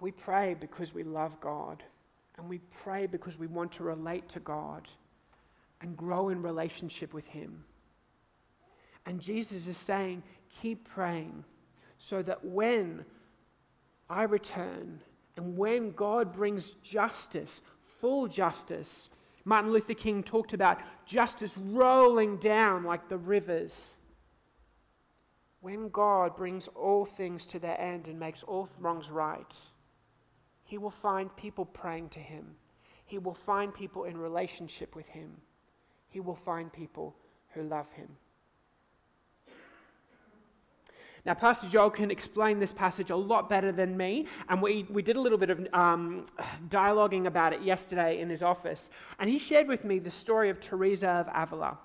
We 0.00 0.10
pray 0.10 0.54
because 0.54 0.92
we 0.92 1.02
love 1.02 1.40
God 1.40 1.82
and 2.36 2.48
we 2.48 2.58
pray 2.82 3.06
because 3.06 3.38
we 3.38 3.46
want 3.46 3.72
to 3.72 3.84
relate 3.84 4.28
to 4.30 4.40
God 4.40 4.88
and 5.80 5.96
grow 5.96 6.28
in 6.30 6.42
relationship 6.42 7.14
with 7.14 7.26
Him. 7.26 7.64
And 9.06 9.20
Jesus 9.20 9.66
is 9.66 9.76
saying, 9.76 10.22
keep 10.60 10.88
praying 10.88 11.44
so 11.98 12.22
that 12.22 12.44
when 12.44 13.04
I 14.08 14.24
return. 14.24 15.00
And 15.36 15.56
when 15.56 15.90
God 15.92 16.32
brings 16.32 16.74
justice, 16.82 17.62
full 18.00 18.28
justice, 18.28 19.08
Martin 19.44 19.72
Luther 19.72 19.94
King 19.94 20.22
talked 20.22 20.52
about 20.52 20.78
justice 21.06 21.56
rolling 21.58 22.36
down 22.36 22.84
like 22.84 23.08
the 23.08 23.18
rivers. 23.18 23.96
When 25.64 25.88
God 25.88 26.36
brings 26.36 26.68
all 26.74 27.06
things 27.06 27.46
to 27.46 27.58
their 27.58 27.80
end 27.80 28.06
and 28.06 28.20
makes 28.20 28.42
all 28.42 28.68
wrongs 28.78 29.10
right, 29.10 29.56
He 30.62 30.76
will 30.76 30.90
find 30.90 31.34
people 31.36 31.64
praying 31.64 32.10
to 32.10 32.18
Him. 32.18 32.56
He 33.06 33.16
will 33.16 33.32
find 33.32 33.72
people 33.72 34.04
in 34.04 34.18
relationship 34.18 34.94
with 34.94 35.06
Him. 35.06 35.30
He 36.10 36.20
will 36.20 36.34
find 36.34 36.70
people 36.70 37.16
who 37.54 37.62
love 37.62 37.90
Him. 37.92 38.08
Now, 41.24 41.32
Pastor 41.32 41.66
Joel 41.66 41.88
can 41.88 42.10
explain 42.10 42.58
this 42.58 42.72
passage 42.72 43.08
a 43.08 43.16
lot 43.16 43.48
better 43.48 43.72
than 43.72 43.96
me, 43.96 44.26
and 44.50 44.60
we, 44.60 44.86
we 44.90 45.00
did 45.00 45.16
a 45.16 45.20
little 45.22 45.38
bit 45.38 45.48
of 45.48 45.66
um, 45.72 46.26
dialoguing 46.68 47.24
about 47.24 47.54
it 47.54 47.62
yesterday 47.62 48.20
in 48.20 48.28
his 48.28 48.42
office. 48.42 48.90
And 49.18 49.30
he 49.30 49.38
shared 49.38 49.68
with 49.68 49.82
me 49.86 49.98
the 49.98 50.10
story 50.10 50.50
of 50.50 50.60
Teresa 50.60 51.08
of 51.08 51.28
Avila. 51.34 51.78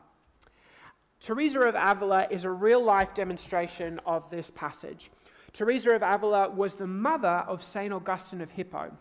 Teresa 1.22 1.60
of 1.60 1.76
Avila 1.76 2.28
is 2.30 2.46
a 2.46 2.50
real 2.50 2.84
life 2.84 3.14
demonstration 3.14 4.00
of 4.06 4.30
this 4.30 4.50
passage. 4.52 5.12
Teresa 5.52 5.92
of 5.92 6.02
Avila 6.02 6.50
was 6.50 6.76
the 6.76 6.88
mother 6.88 7.44
of 7.48 7.64
St. 7.64 7.92
Augustine 7.92 8.42
of 8.42 8.52
Hippo. 8.52 8.92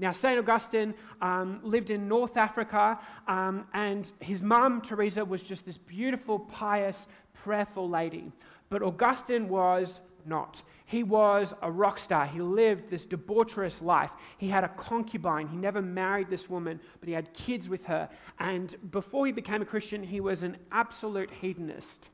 Now, 0.00 0.12
St. 0.12 0.38
Augustine 0.38 0.94
um, 1.20 1.60
lived 1.62 1.90
in 1.90 2.08
North 2.08 2.36
Africa, 2.36 2.98
um, 3.26 3.66
and 3.74 4.10
his 4.20 4.42
mum, 4.42 4.80
Teresa, 4.80 5.24
was 5.24 5.42
just 5.42 5.66
this 5.66 5.78
beautiful, 5.78 6.38
pious, 6.38 7.08
prayerful 7.34 7.88
lady. 7.88 8.32
But 8.70 8.82
Augustine 8.82 9.48
was 9.48 10.00
not. 10.28 10.62
He 10.86 11.02
was 11.02 11.54
a 11.62 11.70
rock 11.70 11.98
star. 11.98 12.26
He 12.26 12.40
lived 12.40 12.88
this 12.88 13.06
debaucherous 13.06 13.82
life. 13.82 14.10
He 14.38 14.48
had 14.48 14.64
a 14.64 14.68
concubine. 14.68 15.48
He 15.48 15.56
never 15.56 15.82
married 15.82 16.30
this 16.30 16.48
woman, 16.48 16.80
but 17.00 17.08
he 17.08 17.14
had 17.14 17.34
kids 17.34 17.68
with 17.68 17.84
her. 17.84 18.08
And 18.38 18.74
before 18.90 19.26
he 19.26 19.32
became 19.32 19.62
a 19.62 19.66
Christian, 19.66 20.02
he 20.02 20.20
was 20.20 20.42
an 20.42 20.56
absolute 20.72 21.30
hedonist. 21.30 22.10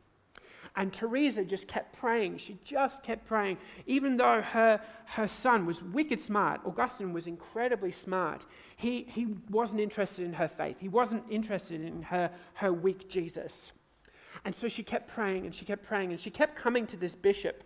And 0.77 0.93
Teresa 0.93 1.45
just 1.45 1.69
kept 1.69 1.97
praying. 1.97 2.39
She 2.39 2.59
just 2.65 3.05
kept 3.05 3.27
praying. 3.27 3.59
Even 3.87 4.17
though 4.17 4.43
her, 4.43 4.81
her 5.07 5.29
son 5.29 5.67
was 5.67 5.83
wicked 5.83 6.19
smart, 6.19 6.61
Augustine 6.65 7.13
was 7.13 7.29
incredibly 7.29 7.93
smart, 7.93 8.45
he, 8.77 9.07
he 9.09 9.29
wasn't 9.51 9.81
interested 9.81 10.25
in 10.25 10.33
her 10.33 10.49
faith. 10.49 10.79
He 10.81 10.89
wasn't 10.89 11.23
interested 11.31 11.81
in 11.81 12.03
her, 12.03 12.31
her 12.55 12.73
weak 12.73 13.09
Jesus. 13.09 13.71
And 14.45 14.55
so 14.55 14.67
she 14.67 14.83
kept 14.83 15.09
praying 15.09 15.47
and 15.47 15.55
she 15.55 15.65
kept 15.65 15.85
praying 15.85 16.11
and 16.11 16.21
she 16.21 16.31
kept 16.31 16.57
coming 16.57 16.87
to 16.89 16.97
this 16.97 17.15
bishop 17.15 17.63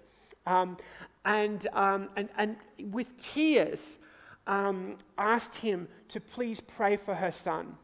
um, 0.46 0.76
and, 1.24 1.66
um, 1.72 2.08
and, 2.16 2.28
and 2.36 2.56
with 2.90 3.16
tears 3.18 3.98
um, 4.46 4.96
asked 5.18 5.56
him 5.56 5.88
to 6.08 6.20
please 6.20 6.60
pray 6.60 6.96
for 6.96 7.14
her 7.14 7.30
son. 7.30 7.76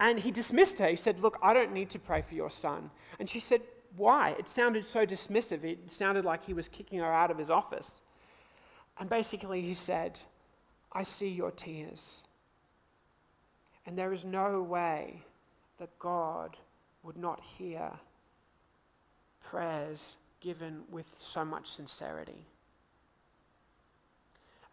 And 0.00 0.18
he 0.18 0.30
dismissed 0.30 0.78
her. 0.78 0.88
He 0.88 0.96
said, 0.96 1.20
Look, 1.20 1.38
I 1.42 1.52
don't 1.52 1.72
need 1.72 1.90
to 1.90 1.98
pray 1.98 2.22
for 2.22 2.34
your 2.34 2.50
son. 2.50 2.90
And 3.18 3.28
she 3.28 3.40
said, 3.40 3.62
Why? 3.96 4.30
It 4.38 4.48
sounded 4.48 4.86
so 4.86 5.06
dismissive. 5.06 5.64
It 5.64 5.92
sounded 5.92 6.24
like 6.24 6.44
he 6.44 6.54
was 6.54 6.68
kicking 6.68 6.98
her 6.98 7.12
out 7.12 7.30
of 7.30 7.38
his 7.38 7.50
office. 7.50 8.00
And 8.98 9.08
basically, 9.08 9.62
he 9.62 9.74
said, 9.74 10.18
I 10.92 11.02
see 11.02 11.28
your 11.28 11.50
tears. 11.50 12.20
And 13.86 13.98
there 13.98 14.12
is 14.12 14.24
no 14.24 14.62
way 14.62 15.22
that 15.78 15.98
God 15.98 16.56
would 17.02 17.16
not 17.16 17.40
hear 17.40 17.90
prayers 19.42 20.16
given 20.44 20.82
with 20.90 21.16
so 21.18 21.42
much 21.42 21.70
sincerity. 21.70 22.44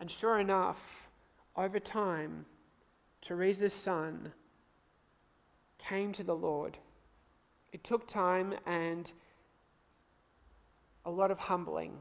And 0.01 0.12
sure 0.12 0.38
enough, 0.38 1.08
over 1.56 1.80
time, 1.80 2.46
Teresa's 3.22 3.74
son 3.74 4.34
came 5.78 6.12
to 6.12 6.24
the 6.24 6.36
Lord. 6.36 6.78
It 7.72 7.86
took 7.86 8.06
time 8.06 8.54
and 8.66 9.10
a 11.06 11.10
lot 11.10 11.32
of 11.32 11.40
humbling, 11.40 11.94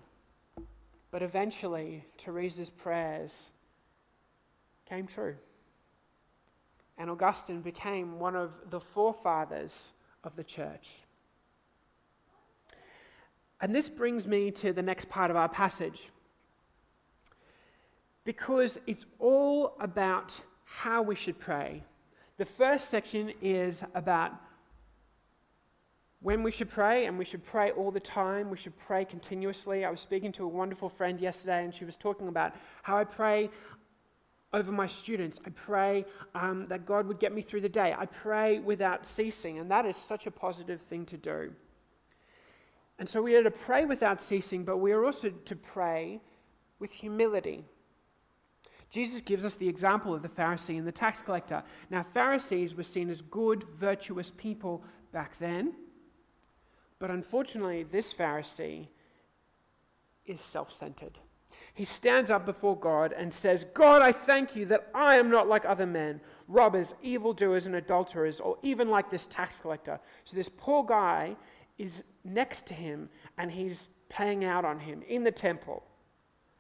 but 1.12 1.23
eventually 1.23 2.05
Teresa's 2.19 2.71
prayers 2.71 3.50
came 4.85 5.07
true. 5.07 5.37
And 6.99 7.09
Augustine 7.09 7.61
became 7.61 8.19
one 8.19 8.35
of 8.35 8.53
the 8.69 8.81
forefathers 8.81 9.93
of 10.25 10.35
the 10.35 10.45
church. 10.45 10.89
And 13.61 13.75
this 13.75 13.88
brings 13.88 14.26
me 14.26 14.50
to 14.52 14.73
the 14.73 14.83
next 14.83 15.09
part 15.09 15.31
of 15.31 15.37
our 15.37 15.49
passage. 15.49 16.11
Because 18.25 18.79
it's 18.87 19.07
all 19.19 19.76
about 19.81 20.38
how 20.64 21.02
we 21.02 21.14
should 21.14 21.38
pray. 21.38 21.83
The 22.38 22.45
first 22.45 22.88
section 22.88 23.33
is 23.43 23.83
about 23.95 24.33
when 26.23 26.43
we 26.43 26.50
should 26.50 26.69
pray, 26.69 27.07
and 27.07 27.19
we 27.19 27.25
should 27.25 27.45
pray 27.45 27.71
all 27.71 27.90
the 27.90 28.00
time. 28.00 28.50
We 28.50 28.57
should 28.57 28.76
pray 28.79 29.05
continuously. 29.05 29.85
I 29.85 29.90
was 29.90 30.00
speaking 30.00 30.33
to 30.33 30.45
a 30.45 30.49
wonderful 30.49 30.88
friend 30.88 31.19
yesterday, 31.19 31.64
and 31.64 31.75
she 31.75 31.87
was 31.87 31.97
talking 31.97 32.29
about 32.29 32.55
how 32.83 32.99
I 32.99 33.05
pray 33.05 33.50
over 34.52 34.71
my 34.71 34.87
students. 34.87 35.40
I 35.47 35.50
pray 35.50 36.05
um, 36.35 36.67
that 36.69 36.85
God 36.85 37.07
would 37.07 37.21
get 37.21 37.33
me 37.33 37.40
through 37.40 37.62
the 37.62 37.69
day. 37.69 37.95
I 37.97 38.07
pray 38.07 38.59
without 38.59 39.07
ceasing, 39.07 39.59
and 39.59 39.71
that 39.71 39.87
is 39.87 39.97
such 39.97 40.26
a 40.26 40.31
positive 40.31 40.83
thing 40.83 41.07
to 41.07 41.17
do. 41.17 41.52
And 43.00 43.09
so 43.09 43.23
we 43.23 43.35
are 43.35 43.42
to 43.42 43.50
pray 43.50 43.87
without 43.87 44.21
ceasing, 44.21 44.62
but 44.62 44.76
we 44.76 44.92
are 44.92 45.07
also 45.07 45.30
to 45.30 45.57
pray 45.57 46.21
with 46.78 46.92
humility. 46.92 47.64
Jesus 48.90 49.23
gives 49.23 49.42
us 49.42 49.57
the 49.57 49.69
example 49.69 50.14
of 50.14 50.21
the 50.21 50.28
Pharisee 50.28 50.76
and 50.76 50.87
the 50.87 50.92
tax 50.92 51.23
collector. 51.23 51.62
Now, 51.88 52.04
Pharisees 52.12 52.75
were 52.75 52.83
seen 52.83 53.09
as 53.09 53.23
good, 53.23 53.64
virtuous 53.78 54.33
people 54.37 54.85
back 55.12 55.38
then, 55.38 55.73
but 56.99 57.11
unfortunately, 57.11 57.85
this 57.85 58.12
Pharisee 58.12 58.88
is 60.26 60.42
self 60.42 60.71
centered. 60.71 61.21
He 61.73 61.87
stands 61.87 62.30
up 62.30 62.45
before 62.45 62.78
God 62.78 63.14
and 63.16 63.33
says, 63.33 63.64
God, 63.73 64.02
I 64.02 64.12
thank 64.12 64.54
you 64.54 64.66
that 64.66 64.90
I 64.95 65.16
am 65.16 65.30
not 65.30 65.49
like 65.49 65.64
other 65.64 65.87
men, 65.87 66.21
robbers, 66.49 66.95
evildoers, 67.00 67.64
and 67.64 67.76
adulterers, 67.76 68.40
or 68.40 68.59
even 68.62 68.90
like 68.90 69.11
this 69.11 69.26
tax 69.26 69.59
collector. 69.59 70.00
So, 70.25 70.37
this 70.37 70.50
poor 70.54 70.85
guy 70.85 71.37
is 71.80 72.02
next 72.25 72.66
to 72.66 72.75
him 72.75 73.08
and 73.38 73.50
he's 73.50 73.88
paying 74.10 74.44
out 74.44 74.64
on 74.64 74.78
him 74.78 75.02
in 75.08 75.25
the 75.25 75.30
temple. 75.30 75.82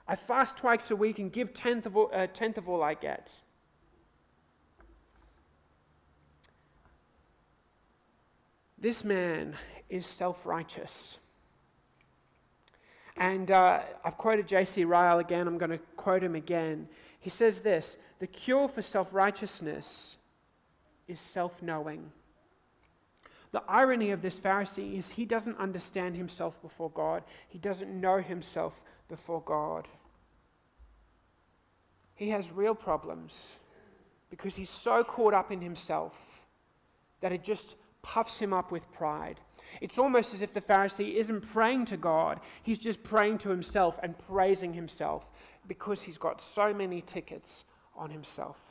I 0.08 0.16
fast 0.16 0.56
twice 0.56 0.90
a 0.90 0.96
week 0.96 1.18
and 1.18 1.30
give 1.30 1.52
tenth 1.52 1.84
of 1.84 1.96
all, 1.96 2.10
uh, 2.12 2.26
tenth 2.28 2.56
of 2.56 2.68
all 2.68 2.82
I 2.82 2.94
get. 2.94 3.32
This 8.78 9.04
man 9.04 9.56
is 9.90 10.06
self 10.06 10.46
righteous. 10.46 11.18
And 13.16 13.50
uh, 13.50 13.80
I've 14.02 14.16
quoted 14.16 14.48
J.C. 14.48 14.84
Ryle 14.84 15.18
again, 15.18 15.46
I'm 15.46 15.58
going 15.58 15.72
to 15.72 15.78
quote 15.96 16.24
him 16.24 16.34
again. 16.34 16.88
He 17.18 17.28
says 17.28 17.60
this 17.60 17.98
The 18.18 18.26
cure 18.26 18.68
for 18.68 18.80
self 18.80 19.12
righteousness 19.12 20.16
is 21.06 21.20
self 21.20 21.60
knowing. 21.60 22.10
The 23.52 23.62
irony 23.68 24.10
of 24.10 24.22
this 24.22 24.38
Pharisee 24.38 24.96
is 24.96 25.10
he 25.10 25.24
doesn't 25.24 25.58
understand 25.58 26.16
himself 26.16 26.60
before 26.62 26.90
God, 26.90 27.22
he 27.48 27.58
doesn't 27.58 27.90
know 27.90 28.18
himself 28.18 28.80
before 29.08 29.42
God. 29.42 29.88
He 32.14 32.30
has 32.30 32.52
real 32.52 32.74
problems 32.74 33.56
because 34.28 34.54
he's 34.56 34.70
so 34.70 35.02
caught 35.02 35.34
up 35.34 35.50
in 35.50 35.60
himself 35.60 36.46
that 37.20 37.32
it 37.32 37.42
just 37.42 37.76
puffs 38.02 38.38
him 38.38 38.52
up 38.52 38.70
with 38.70 38.90
pride. 38.92 39.40
It's 39.80 39.98
almost 39.98 40.34
as 40.34 40.42
if 40.42 40.52
the 40.52 40.60
Pharisee 40.60 41.14
isn't 41.14 41.42
praying 41.52 41.86
to 41.86 41.96
God, 41.96 42.40
he's 42.62 42.78
just 42.78 43.02
praying 43.02 43.38
to 43.38 43.50
himself 43.50 43.98
and 44.02 44.18
praising 44.18 44.74
himself 44.74 45.26
because 45.66 46.02
he's 46.02 46.18
got 46.18 46.40
so 46.40 46.72
many 46.72 47.00
tickets 47.00 47.64
on 47.96 48.10
himself. 48.10 48.69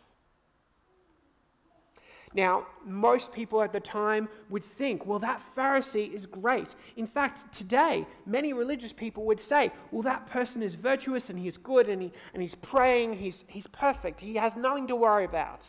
Now, 2.33 2.67
most 2.85 3.31
people 3.31 3.61
at 3.63 3.73
the 3.73 3.79
time 3.79 4.29
would 4.49 4.63
think, 4.63 5.05
well, 5.05 5.19
that 5.19 5.41
Pharisee 5.55 6.13
is 6.13 6.27
great. 6.27 6.75
In 6.95 7.07
fact, 7.07 7.51
today, 7.51 8.05
many 8.25 8.53
religious 8.53 8.93
people 8.93 9.25
would 9.25 9.39
say, 9.39 9.71
well, 9.91 10.03
that 10.03 10.27
person 10.27 10.61
is 10.61 10.75
virtuous 10.75 11.31
and 11.31 11.39
he's 11.39 11.57
good 11.57 11.89
and, 11.89 12.01
he, 12.01 12.11
and 12.33 12.41
he's 12.43 12.55
praying, 12.55 13.13
he's, 13.13 13.45
he's 13.47 13.65
perfect, 13.67 14.21
he 14.21 14.35
has 14.35 14.55
nothing 14.55 14.87
to 14.87 14.95
worry 14.95 15.25
about. 15.25 15.65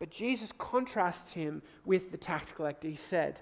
But 0.00 0.10
Jesus 0.10 0.52
contrasts 0.58 1.32
him 1.32 1.62
with 1.84 2.10
the 2.10 2.18
tax 2.18 2.52
collector. 2.52 2.88
He 2.88 2.96
said, 2.96 3.40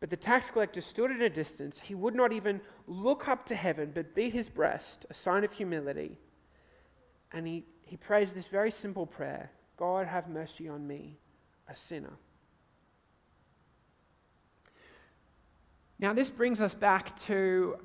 But 0.00 0.08
the 0.08 0.16
tax 0.16 0.50
collector 0.50 0.80
stood 0.80 1.12
at 1.12 1.20
a 1.20 1.30
distance. 1.30 1.78
He 1.78 1.94
would 1.94 2.14
not 2.14 2.32
even 2.32 2.60
look 2.88 3.28
up 3.28 3.44
to 3.46 3.54
heaven, 3.54 3.92
but 3.94 4.14
beat 4.14 4.32
his 4.32 4.48
breast, 4.48 5.04
a 5.10 5.14
sign 5.14 5.44
of 5.44 5.52
humility. 5.52 6.18
And 7.32 7.46
he, 7.46 7.64
he 7.82 7.96
prays 7.96 8.32
this 8.32 8.48
very 8.48 8.70
simple 8.70 9.06
prayer 9.06 9.50
God, 9.76 10.06
have 10.06 10.28
mercy 10.28 10.68
on 10.68 10.86
me, 10.86 11.16
a 11.68 11.74
sinner. 11.74 12.12
Now, 15.98 16.12
this 16.12 16.30
brings 16.30 16.60
us 16.60 16.74
back 16.74 17.18
to 17.22 17.76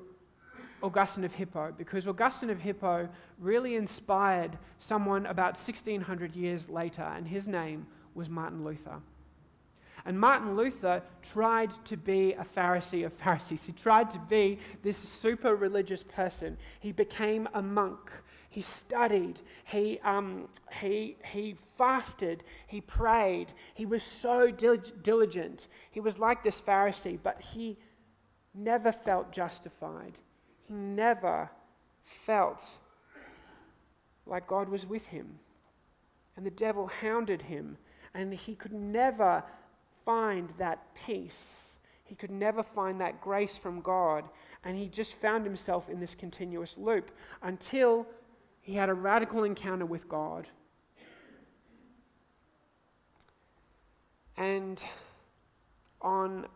Augustine 0.82 1.24
of 1.24 1.32
Hippo, 1.32 1.72
because 1.76 2.08
Augustine 2.08 2.50
of 2.50 2.60
Hippo 2.60 3.08
really 3.38 3.76
inspired 3.76 4.58
someone 4.78 5.26
about 5.26 5.54
1600 5.54 6.34
years 6.34 6.68
later, 6.68 7.02
and 7.02 7.26
his 7.26 7.46
name 7.46 7.86
was 8.14 8.28
Martin 8.28 8.64
Luther. 8.64 9.00
And 10.06 10.18
Martin 10.18 10.56
Luther 10.56 11.02
tried 11.22 11.72
to 11.84 11.96
be 11.96 12.32
a 12.32 12.44
Pharisee 12.44 13.04
of 13.04 13.12
Pharisees. 13.12 13.64
He 13.64 13.72
tried 13.72 14.10
to 14.10 14.18
be 14.18 14.58
this 14.82 14.96
super 14.96 15.54
religious 15.54 16.02
person. 16.02 16.56
He 16.80 16.92
became 16.92 17.48
a 17.52 17.60
monk. 17.60 18.10
He 18.50 18.62
studied. 18.62 19.40
He, 19.64 20.00
um, 20.04 20.48
he, 20.80 21.16
he 21.32 21.54
fasted. 21.78 22.42
He 22.66 22.80
prayed. 22.80 23.52
He 23.74 23.86
was 23.86 24.02
so 24.02 24.50
diligent. 24.50 25.68
He 25.92 26.00
was 26.00 26.18
like 26.18 26.42
this 26.42 26.60
Pharisee, 26.60 27.18
but 27.22 27.40
he 27.40 27.78
never 28.52 28.90
felt 28.90 29.30
justified. 29.30 30.18
He 30.66 30.74
never 30.74 31.48
felt 32.26 32.64
like 34.26 34.48
God 34.48 34.68
was 34.68 34.84
with 34.84 35.06
him. 35.06 35.38
And 36.36 36.44
the 36.44 36.50
devil 36.50 36.88
hounded 37.00 37.42
him, 37.42 37.78
and 38.14 38.34
he 38.34 38.56
could 38.56 38.72
never 38.72 39.44
find 40.04 40.52
that 40.58 40.92
peace. 41.06 41.78
He 42.02 42.16
could 42.16 42.32
never 42.32 42.64
find 42.64 43.00
that 43.00 43.20
grace 43.20 43.56
from 43.56 43.80
God. 43.80 44.24
And 44.64 44.76
he 44.76 44.88
just 44.88 45.14
found 45.14 45.44
himself 45.44 45.88
in 45.88 46.00
this 46.00 46.16
continuous 46.16 46.76
loop 46.76 47.12
until 47.42 48.06
he 48.70 48.76
had 48.76 48.88
a 48.88 48.94
radical 48.94 49.42
encounter 49.42 49.84
with 49.84 50.08
God. 50.08 50.46
And 54.36 54.80
on 56.00 56.46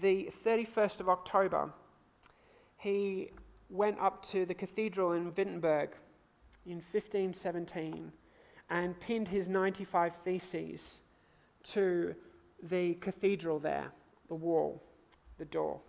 the 0.00 0.32
31st 0.44 0.98
of 0.98 1.08
October, 1.08 1.72
he 2.76 3.30
went 3.68 4.00
up 4.00 4.24
to 4.30 4.44
the 4.44 4.52
cathedral 4.52 5.12
in 5.12 5.32
Wittenberg 5.32 5.90
in 6.66 6.78
1517 6.78 8.10
and 8.68 8.98
pinned 8.98 9.28
his 9.28 9.48
95 9.48 10.16
Theses 10.16 11.02
to 11.62 12.16
the 12.64 12.94
cathedral 12.94 13.60
there, 13.60 13.92
the 14.26 14.34
wall, 14.34 14.82
the 15.38 15.44
door. 15.44 15.80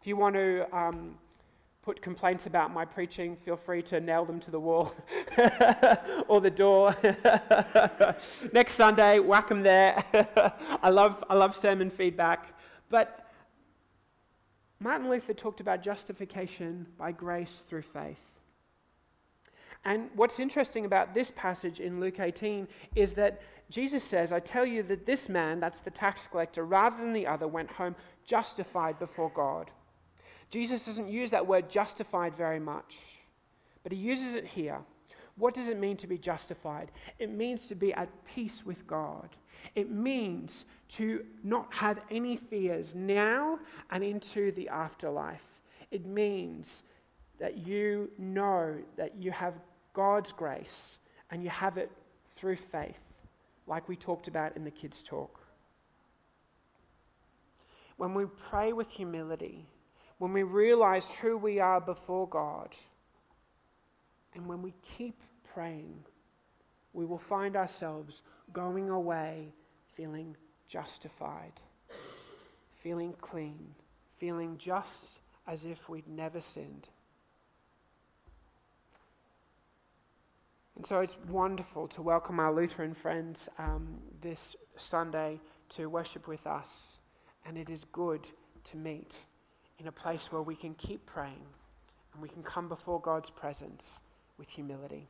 If 0.00 0.08
you 0.08 0.16
want 0.16 0.34
to 0.34 0.66
um, 0.76 1.18
put 1.86 2.02
complaints 2.02 2.46
about 2.46 2.74
my 2.74 2.84
preaching, 2.84 3.36
feel 3.36 3.56
free 3.56 3.80
to 3.80 4.00
nail 4.00 4.24
them 4.24 4.40
to 4.40 4.50
the 4.50 4.58
wall 4.58 4.92
or 6.26 6.40
the 6.40 6.50
door. 6.50 6.96
Next 8.52 8.74
Sunday, 8.74 9.20
whack 9.20 9.48
them 9.48 9.62
there. 9.62 10.02
I, 10.82 10.90
love, 10.90 11.22
I 11.30 11.34
love 11.34 11.54
sermon 11.54 11.90
feedback. 11.90 12.58
But 12.90 13.30
Martin 14.80 15.08
Luther 15.08 15.32
talked 15.32 15.60
about 15.60 15.80
justification 15.80 16.88
by 16.98 17.12
grace 17.12 17.62
through 17.68 17.82
faith. 17.82 18.18
And 19.84 20.10
what's 20.16 20.40
interesting 20.40 20.86
about 20.86 21.14
this 21.14 21.30
passage 21.36 21.78
in 21.78 22.00
Luke 22.00 22.18
18 22.18 22.66
is 22.96 23.12
that 23.12 23.40
Jesus 23.70 24.02
says, 24.02 24.32
I 24.32 24.40
tell 24.40 24.66
you 24.66 24.82
that 24.82 25.06
this 25.06 25.28
man, 25.28 25.60
that's 25.60 25.78
the 25.78 25.92
tax 25.92 26.26
collector, 26.26 26.64
rather 26.64 26.96
than 26.96 27.12
the 27.12 27.28
other, 27.28 27.46
went 27.46 27.70
home 27.70 27.94
justified 28.24 28.98
before 28.98 29.30
God. 29.30 29.70
Jesus 30.50 30.84
doesn't 30.84 31.08
use 31.08 31.30
that 31.30 31.46
word 31.46 31.68
justified 31.68 32.36
very 32.36 32.60
much, 32.60 32.96
but 33.82 33.92
he 33.92 33.98
uses 33.98 34.34
it 34.34 34.46
here. 34.46 34.78
What 35.36 35.54
does 35.54 35.68
it 35.68 35.78
mean 35.78 35.96
to 35.98 36.06
be 36.06 36.16
justified? 36.16 36.90
It 37.18 37.30
means 37.30 37.66
to 37.66 37.74
be 37.74 37.92
at 37.92 38.08
peace 38.24 38.62
with 38.64 38.86
God. 38.86 39.28
It 39.74 39.90
means 39.90 40.64
to 40.90 41.24
not 41.42 41.72
have 41.74 41.98
any 42.10 42.36
fears 42.36 42.94
now 42.94 43.58
and 43.90 44.02
into 44.02 44.52
the 44.52 44.68
afterlife. 44.68 45.44
It 45.90 46.06
means 46.06 46.82
that 47.38 47.58
you 47.58 48.10
know 48.18 48.76
that 48.96 49.14
you 49.16 49.30
have 49.30 49.54
God's 49.92 50.32
grace 50.32 50.98
and 51.30 51.42
you 51.42 51.50
have 51.50 51.76
it 51.76 51.90
through 52.36 52.56
faith, 52.56 53.00
like 53.66 53.88
we 53.88 53.96
talked 53.96 54.28
about 54.28 54.56
in 54.56 54.64
the 54.64 54.70
kids' 54.70 55.02
talk. 55.02 55.40
When 57.96 58.14
we 58.14 58.24
pray 58.26 58.72
with 58.72 58.90
humility, 58.90 59.66
when 60.18 60.32
we 60.32 60.42
realize 60.42 61.10
who 61.20 61.36
we 61.36 61.60
are 61.60 61.80
before 61.80 62.28
God, 62.28 62.74
and 64.34 64.46
when 64.46 64.62
we 64.62 64.74
keep 64.96 65.22
praying, 65.52 66.04
we 66.92 67.04
will 67.04 67.18
find 67.18 67.56
ourselves 67.56 68.22
going 68.52 68.90
away 68.90 69.52
feeling 69.94 70.36
justified, 70.68 71.52
feeling 72.82 73.14
clean, 73.20 73.74
feeling 74.18 74.56
just 74.58 75.20
as 75.46 75.64
if 75.64 75.88
we'd 75.88 76.08
never 76.08 76.40
sinned. 76.40 76.88
And 80.76 80.84
so 80.84 81.00
it's 81.00 81.16
wonderful 81.30 81.88
to 81.88 82.02
welcome 82.02 82.38
our 82.38 82.52
Lutheran 82.52 82.92
friends 82.92 83.48
um, 83.58 83.98
this 84.20 84.54
Sunday 84.76 85.40
to 85.70 85.88
worship 85.88 86.28
with 86.28 86.46
us. 86.46 86.98
And 87.46 87.56
it 87.56 87.70
is 87.70 87.84
good 87.84 88.28
to 88.64 88.76
meet 88.76 89.20
in 89.78 89.88
a 89.88 89.92
place 89.92 90.32
where 90.32 90.42
we 90.42 90.56
can 90.56 90.74
keep 90.74 91.04
praying 91.06 91.46
and 92.12 92.22
we 92.22 92.28
can 92.28 92.42
come 92.42 92.68
before 92.68 93.00
God's 93.00 93.30
presence 93.30 94.00
with 94.38 94.48
humility. 94.48 95.08